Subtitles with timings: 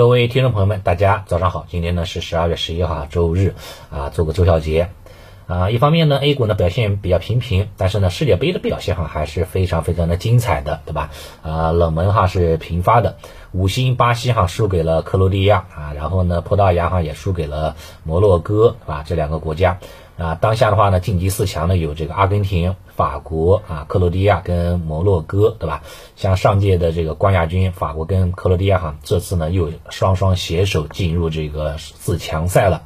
[0.00, 1.66] 各位听众朋友们，大家早上好！
[1.68, 3.54] 今天呢是十二月十一号，周日
[3.90, 4.88] 啊，做个周小结
[5.46, 5.68] 啊。
[5.68, 11.10] 一方面呢，A 股呢表现比较平平，但是呢，世界杯的表现哈还是非常非常的精彩的，对吧？
[11.42, 13.18] 啊，冷门哈是频发的，
[13.52, 19.04] 五星巴西哈输给了克罗地亚啊，然后呢，葡萄牙哈也输给了摩洛哥，对吧？
[19.06, 19.80] 这两个国家。
[20.16, 25.82] 啊，当下的话呢，晋级四强呢有这个阿根廷、法国啊、克罗地亚跟摩洛哥，对吧？
[26.16, 32.82] 像上届的这个冠亚军法国跟克罗地亚哈，这次呢又双双携手进入这个四强赛了。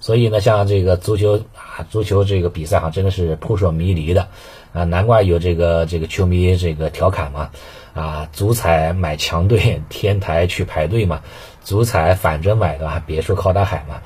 [0.00, 4.26] 所以呢，像这个足球啊，足球这个比赛哈，真的是扑朔迷离的
[4.72, 7.50] 啊，难怪有这个这个球迷这个调侃嘛，
[7.94, 11.20] 啊，足彩买强队，天台去排队嘛，
[11.62, 13.00] 足彩反着买对吧？
[13.06, 14.02] 别墅靠大海嘛。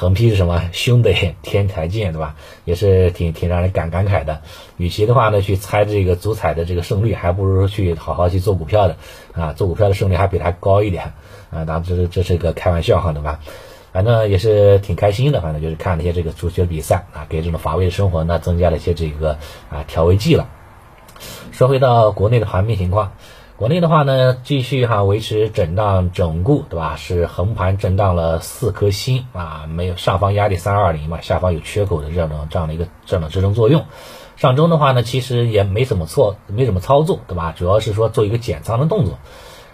[0.00, 0.70] 横批是什么？
[0.72, 2.36] 兄弟，天台见，对吧？
[2.64, 4.42] 也是挺挺让人感感慨的。
[4.76, 8.96] 与其的话呢，去猜这个足彩的这个胜率，还不如去好好去做股票的
[9.34, 9.54] 啊！
[9.54, 11.14] 做股票的胜率还比它高一点
[11.50, 11.64] 啊！
[11.64, 13.40] 当然，这是这是个开玩笑哈，对吧？
[13.92, 19.36] 反正也是挺开心的，反正就是看那些这个足球比赛啊，给这种乏味的生活呢增加了一些这个
[19.68, 20.48] 啊调味剂了。
[21.50, 23.10] 说回到国内的盘面情况。
[23.58, 26.94] 国内的话呢，继续哈维持震荡整固，对吧？
[26.94, 33.84] 是横盘震荡了四颗星啊，没有上方压力三二零嘛，下方有缺口的这样的这样的一个这样的支撑作用。
[34.36, 37.52] 上周的话呢，其实也没怎么错，没怎么操作，对吧？
[37.56, 39.18] 主要是说做一个减仓的动作。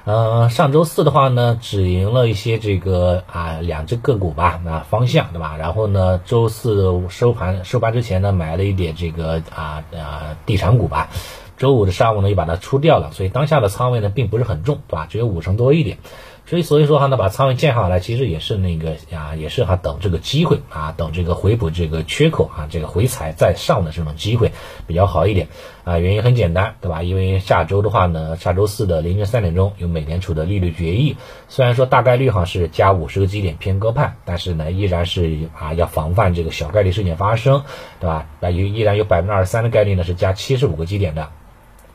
[0.06, 5.56] 嗯，上周四的话呢，只赢了一些这个啊两只个股吧，啊方向，对吧？
[5.58, 11.10] 然后呢，周四收盘收盘之前呢，买了一点这个啊啊地产股吧。
[11.56, 15.06] 周五的上午呢，又把它出掉了，所以当下的仓位呢，并不是很重，对吧？
[15.08, 15.98] 只有五成多一点，
[16.46, 24.50] 所以所以说哈，呢，把仓位建好了，其实也是那个啊，也是哈，等这个机会啊，等这个回补这个缺口啊，这个回踩再上的这种机会
[24.86, 25.48] 比较好一点
[25.84, 25.98] 啊。
[25.98, 27.02] 原因很简单，对吧？
[27.04, 31.16] 因为下周的话呢，下周四的凌晨三点钟有美联储的利率决议，
[31.48, 37.62] 虽然说大概率哈是加五十个基点偏鸽派，但是呢，依然是啊要防范这个小概率事件发生，
[38.00, 38.26] 对吧？
[38.40, 41.30] 那有依然有百分之二十三的概率呢是加七十五个基点的。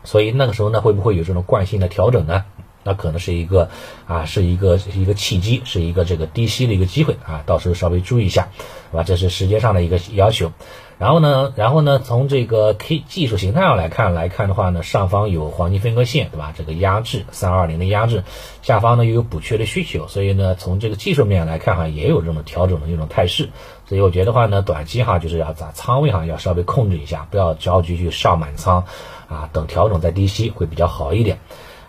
[0.03, 2.45] 所以那个时候呢，会不会有这种惯性的调整呢？
[2.81, 3.69] 那可能是一个
[4.07, 8.47] 啊，是一个一个契机，是一个这个低吸的一个机会啊，到时候稍微注意一下，
[8.91, 9.03] 对吧？
[9.03, 10.53] 这是时间上的一个要求。
[10.97, 16.53] 然后呢，然后呢，从这个 K 技术形态上来看来看的话呢，上方有黄金分割线，对吧？
[16.57, 18.23] 这个压制三二零的压制，
[18.61, 23.49] 下方呢又有补缺的需求，所以呢，从这个技术面来看哈，也有这种调整的一种态势。
[23.89, 28.85] 所以我觉得话呢，短期哈就是要在仓位哈要稍微控制一下，不要着急去上满仓。
[29.29, 31.37] 啊，等调整再低吸会比较好一点。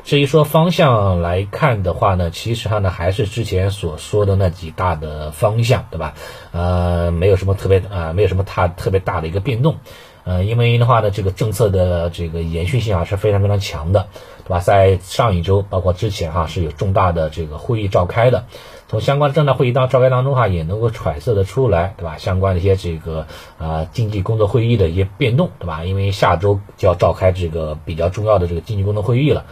[0.05, 6.13] 至于说方向来看的话呢，其实上呢还是之前所说的那几大的方向，对吧？
[6.53, 9.77] 呃，没有什么特别啊，没有什么太特别大的一个变动。
[10.25, 14.09] 呃，因为的话呢，这个政策的这个延续性啊是非常非常强的，
[14.45, 14.61] 对吧？
[14.61, 18.45] 在上一周，包括之前哈是有重大的这个会议召开的。
[18.91, 22.17] 从相关的政策会议当召开当中哈，也能够揣测的出来，对吧？
[22.19, 23.25] 相关的一些这个
[23.57, 25.85] 啊经济工作会议的一些变动，对吧？
[25.85, 29.47] 因为下周就要召开这个比较重要的这个经济工作会议了。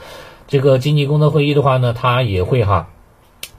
[0.48, 2.88] 这个经济工作会议的话呢，它也会哈。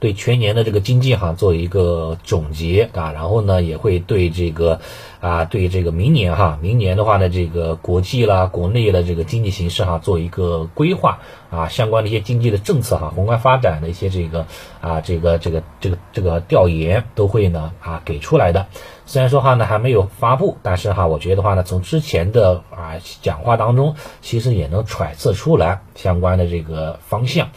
[0.00, 4.80] 对全年的这个经济哈做一个总结啊，然后呢也会对这个
[5.20, 14.46] 啊对这个明年哈明年的话呢这个国际啦国内的这个经济形势哈做一个规划啊相关的一些经济的政策哈宏观发展的一些这个
[14.80, 18.66] 啊这个这个这个这个调研都会呢啊给出来的。
[19.04, 27.50] 虽然说话呢还没有发布，但是哈我觉得话呢从之前的啊讲话当中其实也能揣测出来相关的这个方向。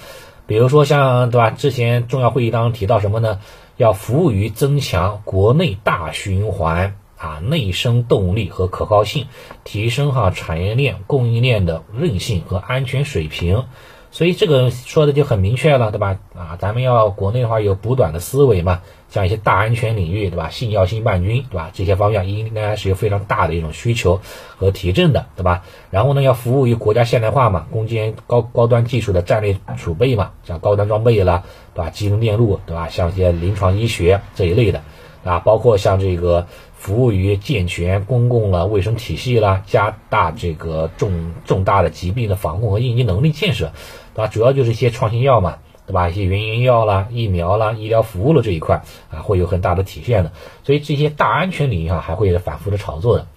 [0.46, 1.50] 比如说像对吧？
[1.50, 3.40] 之前重要会议当中提到什么呢？
[3.78, 9.28] 要服务于增强国内大循环啊内生动力和可靠性，
[9.64, 13.66] 提升哈产业链供应链的韧性和安全水平。
[14.12, 16.20] 所以这个说的就很明确了，对吧？
[16.36, 18.81] 啊，咱们要国内的话有补短的思维嘛，
[19.13, 20.50] 像一些大安全领域，对吧？
[20.50, 21.69] 信药、信半军，对吧？
[21.72, 24.19] 这些方向应该是有非常大的一种需求
[24.57, 25.63] 和提振的，对吧？
[25.91, 31.44] 然后呢，要服务于国家现代化嘛，攻坚高高端技术的战略储备嘛，像高端装备啦，
[31.75, 31.91] 对吧？
[31.91, 32.90] 集成电路，对吧？
[32.90, 34.81] 像一些临床医学这一类的，
[35.24, 36.48] 啊，包括像这个。
[36.83, 43.71] 服务于健全公共了卫生体系啦，加大这个重重大的疾病的防控和应急能力建设，
[44.13, 44.27] 对吧？
[44.27, 46.09] 主要就是一些创新药嘛，对吧？
[46.09, 50.31] 一些原研药啦、疫苗啦、医疗服务了这一块啊，会有很大的体现的。
[50.63, 53.27] 所以这些大安全领域哈，还会反复的炒作的。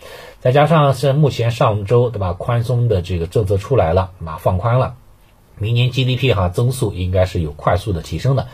[0.41, 4.95] 再加上是目前上周对吧，宽松的这个政策出来了，嘛放宽了，
[5.59, 8.47] 明年 GDP 哈增速应该是有快速的提升的。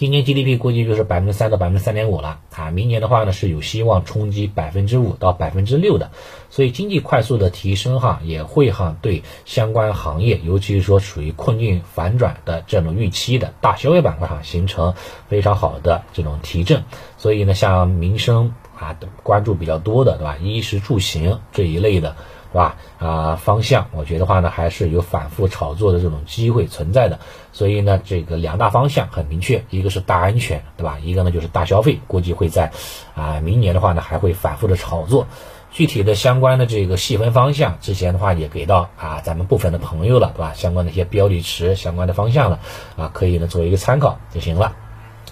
[0.00, 2.40] 今年 GDP 估计就是百分之三到百分之三点五了。
[2.56, 6.10] 啊，明年的话呢是有希望冲击百分之五到百分之六的，
[6.48, 14.94] 所以经济快速的提升哈，也会哈对相关行业，尤其是说处于困境反转的这种预期的大消费板块哈，形成
[15.28, 16.84] 非常好的这种提振，
[17.18, 22.16] 所以呢，像民生啊关注比较多的对吧，衣食住行这一类的。
[22.52, 22.76] 是吧？
[22.98, 27.20] 啊，方向我觉得话呢，还是有反复炒作的这种机会存在的。
[27.52, 30.98] 所以呢，这个两大方向很明确，一个是大安全，对吧？
[31.02, 32.72] 一个呢就是大消费，估计会在
[33.14, 35.26] 啊明年的话呢还会反复的炒作。
[35.72, 40.52] 具体的相关的这个细分方向，之前的话也给到啊咱们部分的朋友了，对吧？
[40.54, 42.58] 相关的一些标的池相关的方向了，
[42.96, 44.74] 啊可以呢作为一个参考就行了。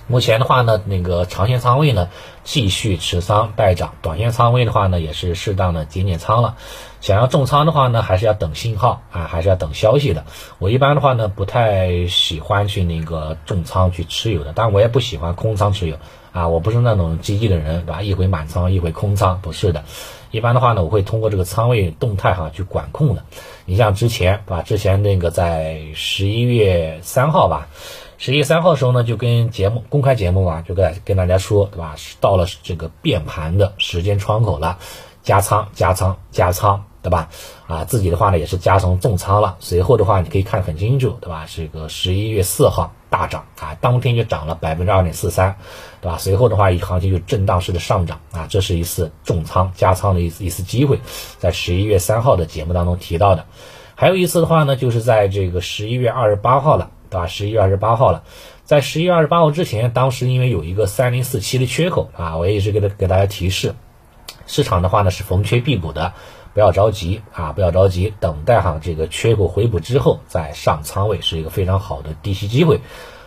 [0.09, 2.09] 目前的话呢，那个长线仓位呢
[2.43, 6.57] 继续持仓待涨，短线仓位的话呢也是适当的减减仓了。
[7.01, 10.25] 想要重仓的话呢，还是要等信号啊，还是要等消息的。
[10.59, 15.97] 我一般的话呢，不太喜欢去那个重仓去持有的，但我也不喜欢空仓持有
[16.33, 16.49] 啊。
[16.49, 18.03] 我不是那种积极的人，对吧？
[18.03, 19.85] 一回满仓，一回空仓，不是的。
[20.31, 23.23] 一般的话呢，我会通过这个仓位动态哈去管控的。
[23.67, 24.63] 你像之前，对吧？
[24.63, 27.69] 之前那个在十一月三号吧。
[28.21, 31.95] 十一月三号的时候呢，就跟节目公开节目啊，就跟跟大家说，对吧？
[32.21, 34.77] 到了这个变盘的时间窗口了，
[35.23, 37.29] 加仓加仓加仓，对吧？
[37.69, 39.57] 啊，自己的话呢也是加成重仓了。
[39.61, 41.47] 随后的话，你可以看很清楚，对吧？
[41.49, 45.55] 这个十一月四号大涨啊，当天就涨了百分之二点四三，
[46.01, 46.19] 对吧？
[46.19, 50.99] 随后的话，一行情就震荡式的上涨啊，这是一次重仓加仓的一次一次机会，
[51.39, 53.47] 在十一月三号的节目当中提到的。
[53.95, 56.91] 还有一次的话呢，就是在这个十一月二十八号了。
[57.11, 57.27] 对吧？
[57.27, 58.23] 十一月二十八号了，
[58.65, 63.75] 在十一月二十八号之前，当时因为有一个三零四七的缺口啊，我也一直给他给大家提示，
[64.47, 66.13] 市场的话呢是逢缺必补的，
[66.55, 72.81] 不要着急啊，不要着急，等待哈这个缺口回补之后再上仓位是一个非常好的低吸机会。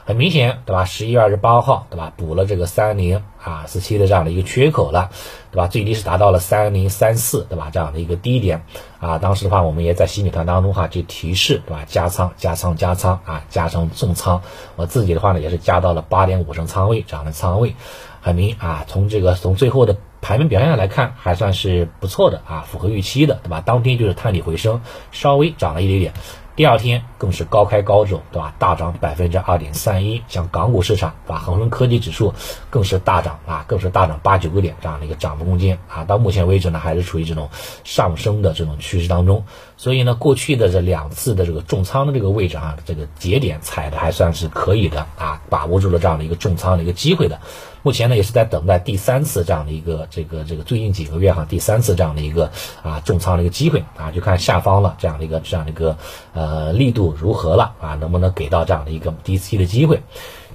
[0.06, 0.86] 很明显，对吧？
[0.86, 2.12] 十一月二十八号，对吧？
[2.18, 5.10] 补了这个三零啊四七的这样的一个缺口了，
[5.52, 5.68] 对吧？
[5.68, 7.70] 最低是达到了三零三四，对吧？
[7.72, 8.64] 这样的一个低点
[9.00, 11.84] 啊，当时的话，我们也在新米团当中哈就提示，对吧？
[11.88, 14.42] 加仓加仓加仓啊，加成重仓。
[14.76, 17.76] 我自己的话呢，也是加到了八点五成仓位这样的仓位，
[18.22, 23.62] 很明啊，从这个从最后的盘面表现上来看，还算是不错的啊，符合预期的，对吧？
[23.62, 24.82] 当天就是探底回升，
[25.12, 26.14] 稍微涨了一点点。
[26.62, 28.54] 第二天更是高开高走，对吧？
[28.60, 32.36] 大涨百分之二点三一，像港股市场，把恒生科技指数
[32.70, 36.04] 更是大涨啊，更是大涨八九个点这样的一个涨幅空间啊。
[36.04, 37.50] 到目前为止呢，还是处于这种
[37.84, 39.44] 上升的这种趋势当中。
[39.76, 47.40] 所以呢，过去的这两次的这个重仓的这个位置啊，这个节点踩的还算是可以的啊，把握住了这样的一个重仓的一个机会的。
[47.84, 52.52] 目前呢，也是在等待第三次这样的一个这个这个最近几个月哈，第三次这样的一个
[52.84, 55.98] 啊重仓的一个机会啊，就看下方了这样的一个这样的一个
[56.34, 60.02] 呃力度如何了啊，能不能给到这样的一个低吸的机会？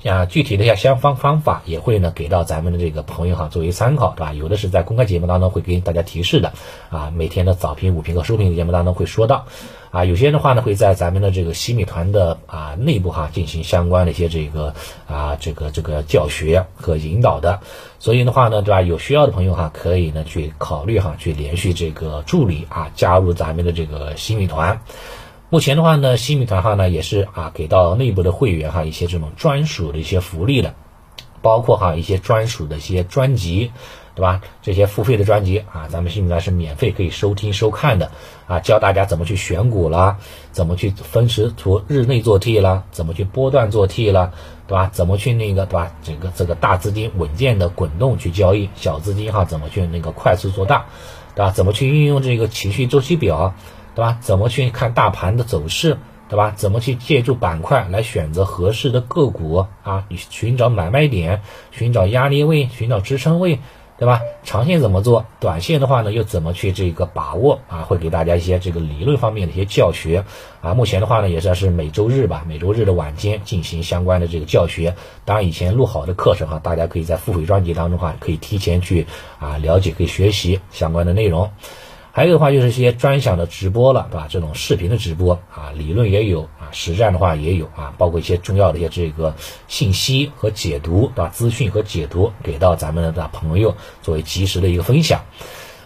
[0.05, 4.33] 啊具体的一些相方方法也会呢给到咱们的这个朋友哈作为参考，对吧？
[4.33, 6.53] 有的是在公开节目当中会给大家提示的
[6.91, 9.47] 啊，每天的早评、午评和收评节目当中会说到。
[9.93, 14.75] 啊，有些的话呢，会在咱们的这个西米团的啊内部哈进行相关的一些这个
[15.07, 17.61] 啊这个这个教学和引导的，
[17.99, 18.83] 所以的话呢，对吧？
[18.83, 24.81] 有需要的朋友哈，可以呢去考虑哈去联系这个助理啊，加入咱们的这个西米团。
[25.49, 30.75] 目前的话呢，新米团哈呢也是啊给到内部的会员哈一些这种专属的一些福利的，
[31.43, 33.73] 包括哈一些专属的一些专辑。
[34.17, 34.41] 对吧？
[34.63, 38.13] 这些付费的专辑啊，咱们新米团是免费可以收听收看的
[38.47, 40.17] 啊，教大家怎么去选股啦，
[40.53, 44.31] 怎么去分时图日内做 T 啦，怎么去波段做 T 啦，
[44.67, 44.89] 对吧？
[44.91, 45.93] 怎么去那个对吧？
[46.03, 50.87] 这个这个大资金稳健的滚动去交易，小资金哈怎么去那个快速做大，
[51.35, 51.51] 对吧？
[51.51, 53.53] 怎么去运用这个情绪周期表，
[53.97, 54.19] 对吧？
[54.21, 55.99] 怎么去看大盘的走势，
[56.29, 56.53] 对吧？
[56.55, 60.05] 怎么去借助板块来选择合适的个股啊？
[60.09, 63.59] 你寻找买卖点，寻找压力位，寻找支撑位。
[63.99, 64.21] 对吧？
[64.45, 65.25] 长线怎么做？
[65.41, 67.81] 短线的话呢，又怎么去这个把握啊？
[67.81, 70.23] 会给大家一些这个理论方面的一些教学
[70.61, 70.75] 啊。
[70.75, 74.95] 目前的话呢，也算是每周日吧，每周日的晚间进行相关的这个教学。
[75.25, 79.07] 当然，以前录好的课程哈，大家可以在付费专辑当中哈，可以提前去
[79.39, 81.51] 啊了解，可以学习相关的内容。
[82.17, 84.27] 还有的话就是一些专享的直播了，对吧？
[84.31, 89.35] 这种视频的直播啊，理论也有啊，实战的话也有啊，包括一些重要的一些这个
[89.69, 91.29] 信息和解读，对吧？
[91.29, 95.27] 资讯和解读给到咱们的朋友作为及时的一个分享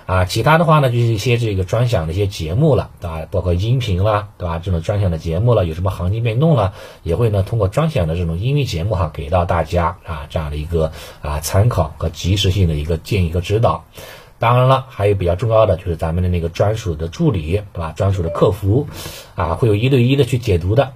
[0.06, 0.24] 啊。
[0.24, 3.26] 其他的话呢，就是一些这个专享的一些节目了，对吧？
[3.28, 4.60] 包括音频啦，对吧？
[4.60, 13.84] 这种专享的节目了，有什么行情变动了，也会呢通过专享的这种音乐节目哈，给到大家啊这样的一个啊参考和及时性的一个建议和指导。
[14.40, 17.92] 当然了，还有比较重要的就是咱们的那个专属的助理，对吧？
[17.94, 18.88] 专属的客服，
[19.34, 20.92] 啊，会有一对一的去解读的，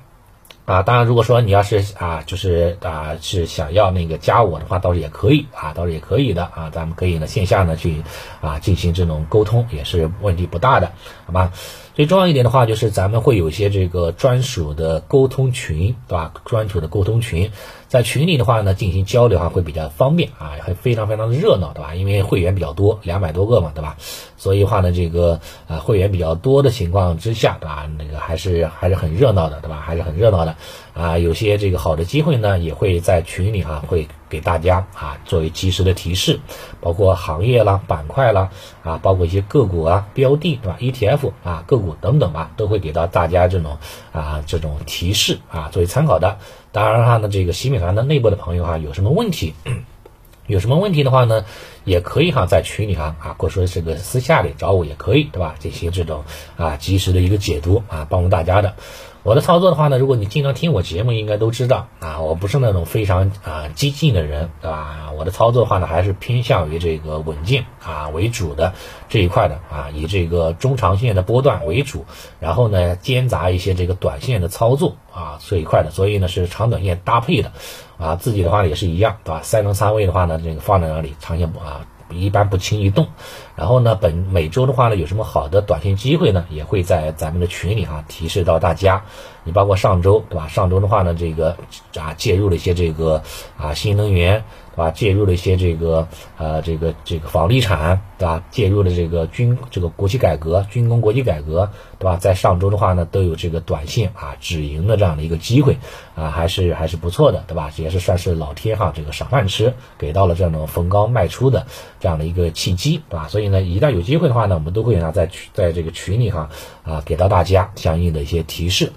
[0.64, 8.02] 啊，当然，如果说你要是啊，就是啊，是想要那个加我的话，倒是也可以啊，倒是也可以的啊，咱们可以呢线下呢去
[8.40, 10.92] 啊进行这种沟通，也是问题不大的，
[11.26, 11.52] 好吧？
[11.94, 16.32] 最重要一点的话，就是咱们会有一些这个专属的沟通群，对吧？
[16.44, 17.52] 专属的沟通群，
[17.86, 21.94] 在群里的话呢，进行交流啊会比较方便啊，还非常非常的热闹，对吧？
[21.94, 23.96] 因为会员比较多，两百多个嘛，对吧？
[24.36, 27.88] 所以话呢，这个啊会员比较多的情况之下，对吧？
[27.96, 29.80] 那个还是还是很热闹的，对吧？
[29.80, 30.56] 还是很热闹的
[30.94, 34.08] 啊，有些这个好的机会呢，也会在群里哈会。
[34.26, 36.40] 给大家啊作为及时的提示，
[36.80, 38.50] 包括行业啦、板块啦
[38.82, 43.78] 啊，包括一些个股啊、标的对吧？ETF 啊、个股等等吧，都会给到大家这种
[44.10, 46.38] 啊这种提示啊作为参考的。
[46.72, 49.54] 当然哈，呢这个洗米团的内部的朋友哈，有什么问题，
[50.48, 51.44] 有什么问题的话呢，
[51.84, 55.54] 也可以哈在群里哈啊，或者说这个私下里找我也可以对吧？
[55.58, 56.24] 进行这种
[56.56, 58.74] 啊及时的一个解读啊，帮助大家的。
[59.22, 65.12] 我的操作的话呢，如果你经常听我节目，应该都知道啊，我不是那种非常啊激进的人，对吧？
[65.16, 68.74] 我的操作的话呢，还是偏向于这个稳健啊为主的
[69.08, 72.04] 这一块的啊，以这个中长线的波段为主，
[72.38, 77.52] 然后呢兼杂一些这个短线的操作啊这一块的，所以呢是长短线搭配的
[77.96, 79.40] 啊，自己的话也是一样，对吧？
[79.42, 81.73] 三成仓位的话呢，这个放在那里，长线啊。
[82.20, 83.08] 一般不轻易动，
[83.56, 86.46] 然后呢，本每周的话呢，有什么好的短线机会呢？
[86.50, 89.04] 也会在咱们的群里哈提示到大家。
[89.44, 90.48] 你包括上周对吧？
[90.48, 91.56] 上周的话呢，这个
[91.96, 93.22] 啊介入了一些这个
[93.58, 94.44] 啊新能源。
[94.74, 94.90] 对吧？
[94.90, 98.42] 介入了一些这个呃，这个这个房地产，对吧？
[98.50, 102.16] 介入了这个军这个国企改革、军工国企改革，对吧？
[102.16, 105.78] 在上周的话呢，都有这个短线啊止盈的这样的一个机会
[106.16, 107.70] 啊，还是还是不错的，对吧？
[107.76, 111.66] 也是算是老天哈这个赏饭吃，给到了这种逢高卖出的
[112.00, 113.28] 这样的一个契机，对吧？
[113.28, 116.50] 所以呢，一旦有机会的话呢，我们都会呢在在这个群里哈
[116.82, 118.92] 啊给到大家相应的一些提示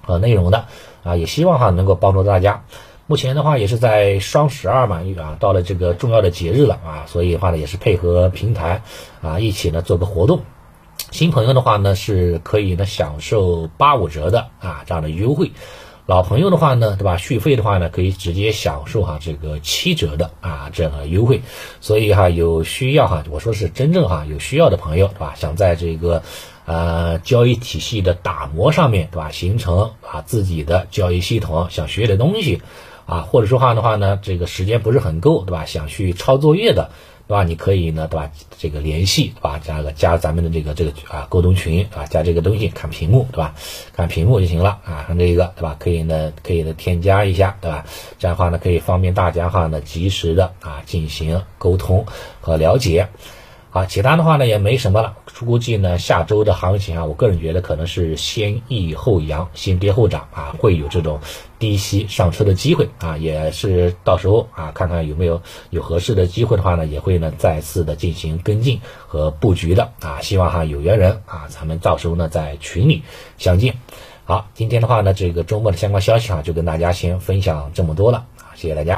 [0.00, 0.66] 和内容的
[1.02, 2.62] 啊，也希望哈能够帮助大家。
[3.08, 8.82] 目前的话也是在双十二嘛，啊，到了这个重要的节日了啊，所以的话呢也是配合平台
[9.22, 10.42] 啊一起呢做个活动。
[11.10, 15.52] 新朋友的话呢是可以呢享受八五折的啊这样的优惠，
[16.04, 21.40] 老朋友的话呢对吧续费的话呢可以直接享受哈这个七折的啊这样的优惠。
[21.80, 26.22] 所以哈有需要哈我说是真正哈有需要的朋友对吧想在这个
[26.66, 32.60] 呃交易体系的打磨上面对吧形成啊自己的交易系统想学点东西。
[33.08, 35.64] 啊，或者说话的话呢，这个时间不是很够，对吧？
[35.64, 36.90] 想去抄作业的，
[37.26, 37.42] 对吧？
[37.42, 38.30] 你可以呢，对吧？
[38.58, 39.58] 这个联系，对吧？
[39.58, 43.54] 加个加咱们的这个这个啊沟通群，啊，加这个东西，看屏幕，对吧？
[43.94, 45.74] 看屏幕就行了啊，看这个，对吧？
[45.78, 47.86] 可以呢，可以呢添加一下，对吧？
[48.18, 52.04] 这样的话呢，可以方便大家哈呢及时的啊进行沟通
[52.42, 53.08] 和了解。
[53.78, 55.16] 啊，其他的话呢也没什么了。
[55.38, 61.20] 估计呢下周的行情啊，我个人觉得可能是先抑后扬，先跌后涨啊，会有这种
[61.60, 70.20] 低吸上车的机会啊，也是到时候啊看看有没有有合适的机会的话呢，也会呢再次的进行跟进和布局的啊。
[70.22, 73.04] 希望哈有缘人啊，咱们到时候呢在群里
[73.36, 73.76] 相见。
[74.24, 78.96] 好，今天的话呢这个周末的相关消息啊，就跟大家先分享这么多了啊，谢谢大家。